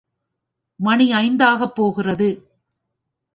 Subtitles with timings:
[0.79, 2.29] மணி ஐந்தாகப் போகிறது.